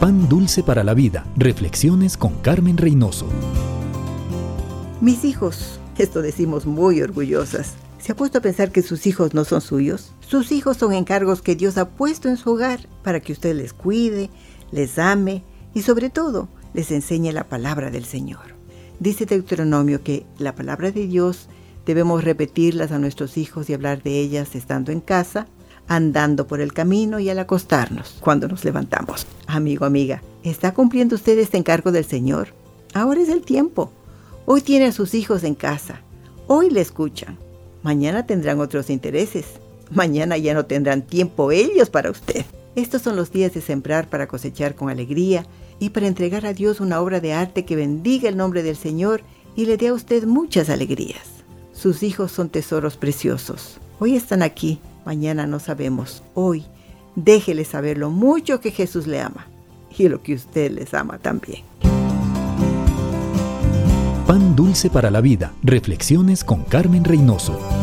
Pan 0.00 0.30
dulce 0.30 0.62
para 0.62 0.82
la 0.82 0.94
vida. 0.94 1.26
Reflexiones 1.36 2.16
con 2.16 2.32
Carmen 2.36 2.78
Reynoso. 2.78 3.26
Mis 5.02 5.26
hijos, 5.26 5.78
esto 5.98 6.22
decimos 6.22 6.64
muy 6.64 7.02
orgullosas. 7.02 7.74
¿Se 7.98 8.12
ha 8.12 8.16
puesto 8.16 8.38
a 8.38 8.40
pensar 8.40 8.72
que 8.72 8.80
sus 8.80 9.06
hijos 9.06 9.34
no 9.34 9.44
son 9.44 9.60
suyos? 9.60 10.14
Sus 10.20 10.52
hijos 10.52 10.78
son 10.78 10.94
encargos 10.94 11.42
que 11.42 11.54
Dios 11.54 11.76
ha 11.76 11.90
puesto 11.90 12.30
en 12.30 12.38
su 12.38 12.52
hogar 12.52 12.88
para 13.02 13.20
que 13.20 13.34
usted 13.34 13.54
les 13.54 13.74
cuide, 13.74 14.30
les 14.72 14.98
ame 14.98 15.44
y 15.74 15.82
sobre 15.82 16.08
todo 16.08 16.48
les 16.72 16.90
enseñe 16.92 17.30
la 17.32 17.50
palabra 17.50 17.90
del 17.90 18.06
Señor. 18.06 18.54
Dice 19.00 19.26
Deuteronomio 19.26 20.02
que 20.02 20.24
la 20.38 20.54
palabra 20.54 20.92
de 20.92 21.06
Dios 21.08 21.50
debemos 21.84 22.24
repetirlas 22.24 22.90
a 22.90 22.98
nuestros 22.98 23.36
hijos 23.36 23.68
y 23.68 23.74
hablar 23.74 24.02
de 24.02 24.18
ellas 24.18 24.54
estando 24.54 24.92
en 24.92 25.02
casa, 25.02 25.46
andando 25.88 26.46
por 26.46 26.60
el 26.60 26.72
camino 26.72 27.18
y 27.18 27.28
al 27.28 27.38
acostarnos 27.38 28.16
cuando 28.20 28.48
nos 28.48 28.64
levantamos. 28.64 29.26
Amigo, 29.46 29.84
amiga, 29.84 30.22
¿está 30.42 30.72
cumpliendo 30.72 31.16
usted 31.16 31.38
este 31.38 31.58
encargo 31.58 31.92
del 31.92 32.04
Señor? 32.04 32.48
Ahora 32.94 33.20
es 33.20 33.28
el 33.28 33.42
tiempo. 33.42 33.90
Hoy 34.46 34.62
tiene 34.62 34.86
a 34.86 34.92
sus 34.92 35.14
hijos 35.14 35.44
en 35.44 35.54
casa. 35.54 36.00
Hoy 36.46 36.70
le 36.70 36.80
escuchan. 36.80 37.38
Mañana 37.82 38.26
tendrán 38.26 38.60
otros 38.60 38.90
intereses. 38.90 39.46
Mañana 39.90 40.36
ya 40.36 40.54
no 40.54 40.66
tendrán 40.66 41.02
tiempo 41.02 41.52
ellos 41.52 41.90
para 41.90 42.10
usted. 42.10 42.44
Estos 42.76 43.02
son 43.02 43.16
los 43.16 43.32
días 43.32 43.52
de 43.54 43.60
sembrar 43.60 44.08
para 44.08 44.28
cosechar 44.28 44.74
con 44.74 44.90
alegría 44.90 45.46
y 45.80 45.90
para 45.90 46.06
entregar 46.06 46.46
a 46.46 46.52
Dios 46.52 46.80
una 46.80 47.00
obra 47.00 47.20
de 47.20 47.32
arte 47.32 47.64
que 47.64 47.76
bendiga 47.76 48.28
el 48.28 48.36
nombre 48.36 48.62
del 48.62 48.76
Señor 48.76 49.22
y 49.56 49.66
le 49.66 49.76
dé 49.76 49.88
a 49.88 49.94
usted 49.94 50.24
muchas 50.24 50.70
alegrías. 50.70 51.26
Sus 51.72 52.02
hijos 52.02 52.30
son 52.30 52.50
tesoros 52.50 52.96
preciosos. 52.96 53.78
Hoy 53.98 54.14
están 54.14 54.42
aquí, 54.42 54.80
mañana 55.04 55.46
no 55.46 55.58
sabemos. 55.58 56.22
Hoy 56.34 56.64
déjele 57.16 57.64
saber 57.64 57.98
lo 57.98 58.10
mucho 58.10 58.60
que 58.60 58.70
Jesús 58.70 59.06
le 59.06 59.20
ama 59.20 59.46
y 59.96 60.08
lo 60.08 60.22
que 60.22 60.34
usted 60.34 60.70
les 60.70 60.94
ama 60.94 61.18
también. 61.18 61.62
Pan 64.26 64.54
dulce 64.54 64.90
para 64.90 65.10
la 65.10 65.20
vida. 65.20 65.52
Reflexiones 65.62 66.44
con 66.44 66.62
Carmen 66.62 67.04
Reynoso. 67.04 67.79